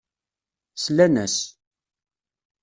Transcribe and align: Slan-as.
Slan-as. 0.77 1.37